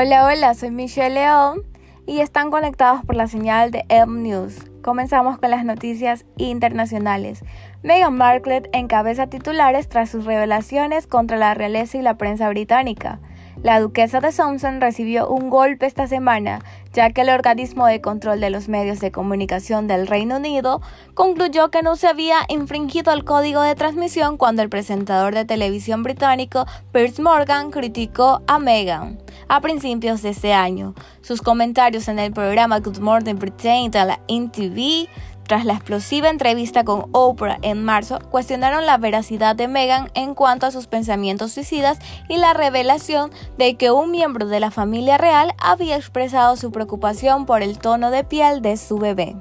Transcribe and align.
Hola, 0.00 0.26
hola, 0.26 0.54
soy 0.54 0.70
Michelle 0.70 1.12
León 1.12 1.64
y 2.06 2.20
están 2.20 2.52
conectados 2.52 3.04
por 3.04 3.16
la 3.16 3.26
señal 3.26 3.72
de 3.72 3.84
M 3.88 4.20
News. 4.20 4.54
Comenzamos 4.80 5.38
con 5.40 5.50
las 5.50 5.64
noticias 5.64 6.24
internacionales. 6.36 7.42
Meghan 7.82 8.16
Markle 8.16 8.62
encabeza 8.72 9.26
titulares 9.26 9.88
tras 9.88 10.08
sus 10.08 10.24
revelaciones 10.24 11.08
contra 11.08 11.36
la 11.36 11.52
realeza 11.54 11.98
y 11.98 12.02
la 12.02 12.16
prensa 12.16 12.48
británica. 12.48 13.18
La 13.64 13.80
duquesa 13.80 14.20
de 14.20 14.30
Somerset 14.30 14.80
recibió 14.80 15.28
un 15.28 15.50
golpe 15.50 15.86
esta 15.86 16.06
semana, 16.06 16.60
ya 16.92 17.10
que 17.10 17.22
el 17.22 17.30
organismo 17.30 17.84
de 17.86 18.00
control 18.00 18.38
de 18.38 18.50
los 18.50 18.68
medios 18.68 19.00
de 19.00 19.10
comunicación 19.10 19.88
del 19.88 20.06
Reino 20.06 20.36
Unido 20.36 20.80
concluyó 21.14 21.72
que 21.72 21.82
no 21.82 21.96
se 21.96 22.06
había 22.06 22.36
infringido 22.46 23.12
el 23.12 23.24
código 23.24 23.62
de 23.62 23.74
transmisión 23.74 24.36
cuando 24.36 24.62
el 24.62 24.68
presentador 24.68 25.34
de 25.34 25.44
televisión 25.44 26.04
británico 26.04 26.66
Piers 26.92 27.18
Morgan 27.18 27.72
criticó 27.72 28.42
a 28.46 28.60
Meghan 28.60 29.18
a 29.48 29.60
principios 29.60 30.22
de 30.22 30.30
este 30.30 30.52
año. 30.52 30.94
Sus 31.20 31.42
comentarios 31.42 32.08
en 32.08 32.18
el 32.18 32.32
programa 32.32 32.80
Good 32.80 32.98
Morning 32.98 33.36
Britain 33.36 33.90
de 33.90 34.04
la 34.04 34.20
NTV 34.28 35.08
tras 35.48 35.64
la 35.64 35.72
explosiva 35.72 36.28
entrevista 36.28 36.84
con 36.84 37.06
Oprah 37.12 37.58
en 37.62 37.82
marzo, 37.82 38.18
cuestionaron 38.30 38.84
la 38.84 38.98
veracidad 38.98 39.56
de 39.56 39.66
Meghan 39.66 40.10
en 40.14 40.34
cuanto 40.34 40.66
a 40.66 40.70
sus 40.70 40.86
pensamientos 40.86 41.52
suicidas 41.52 41.98
y 42.28 42.36
la 42.36 42.52
revelación 42.52 43.30
de 43.56 43.76
que 43.76 43.90
un 43.90 44.10
miembro 44.10 44.46
de 44.46 44.60
la 44.60 44.70
familia 44.70 45.16
real 45.16 45.54
había 45.58 45.96
expresado 45.96 46.56
su 46.56 46.70
preocupación 46.70 47.46
por 47.46 47.62
el 47.62 47.78
tono 47.78 48.10
de 48.10 48.24
piel 48.24 48.60
de 48.60 48.76
su 48.76 48.98
bebé. 48.98 49.36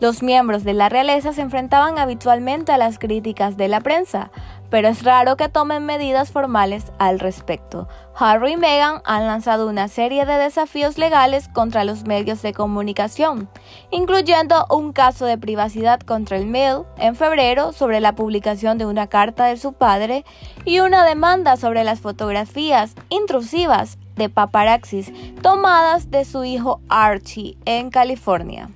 Los 0.00 0.22
miembros 0.22 0.62
de 0.62 0.74
la 0.74 0.88
realeza 0.88 1.32
se 1.32 1.40
enfrentaban 1.40 1.98
habitualmente 1.98 2.70
a 2.70 2.78
las 2.78 3.00
críticas 3.00 3.56
de 3.56 3.66
la 3.66 3.80
prensa, 3.80 4.30
pero 4.70 4.86
es 4.86 5.02
raro 5.02 5.36
que 5.36 5.48
tomen 5.48 5.86
medidas 5.86 6.30
formales 6.30 6.92
al 6.98 7.18
respecto. 7.18 7.88
Harry 8.14 8.52
y 8.52 8.56
Meghan 8.56 9.02
han 9.04 9.26
lanzado 9.26 9.68
una 9.68 9.88
serie 9.88 10.24
de 10.24 10.34
desafíos 10.34 10.98
legales 10.98 11.48
contra 11.48 11.82
los 11.82 12.04
medios 12.04 12.42
de 12.42 12.52
comunicación, 12.52 13.48
incluyendo 13.90 14.66
un 14.70 14.92
caso 14.92 15.24
de 15.24 15.36
privacidad 15.36 15.98
contra 16.00 16.36
el 16.36 16.46
Mail 16.46 16.82
en 16.98 17.16
febrero 17.16 17.72
sobre 17.72 18.00
la 18.00 18.14
publicación 18.14 18.78
de 18.78 18.86
una 18.86 19.08
carta 19.08 19.46
de 19.46 19.56
su 19.56 19.72
padre 19.72 20.24
y 20.64 20.78
una 20.78 21.04
demanda 21.04 21.56
sobre 21.56 21.82
las 21.82 21.98
fotografías 21.98 22.94
intrusivas 23.08 23.98
de 24.14 24.28
paparaxis 24.28 25.12
tomadas 25.42 26.10
de 26.12 26.24
su 26.24 26.44
hijo 26.44 26.80
Archie 26.88 27.56
en 27.64 27.90
California. 27.90 28.68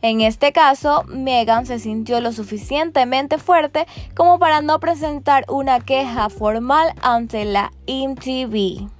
En 0.00 0.20
este 0.20 0.52
caso, 0.52 1.04
Meghan 1.08 1.66
se 1.66 1.80
sintió 1.80 2.20
lo 2.20 2.32
suficientemente 2.32 3.38
fuerte 3.38 3.86
como 4.14 4.38
para 4.38 4.60
no 4.60 4.78
presentar 4.78 5.44
una 5.48 5.80
queja 5.80 6.28
formal 6.30 6.94
ante 7.02 7.44
la 7.44 7.72
MTV. 7.86 8.97